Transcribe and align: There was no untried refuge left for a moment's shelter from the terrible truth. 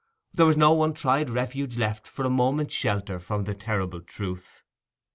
There 0.33 0.47
was 0.47 0.57
no 0.57 0.83
untried 0.83 1.29
refuge 1.29 1.77
left 1.77 2.07
for 2.07 2.25
a 2.25 2.29
moment's 2.31 2.73
shelter 2.73 3.19
from 3.19 3.43
the 3.43 3.53
terrible 3.53 4.01
truth. 4.01 4.63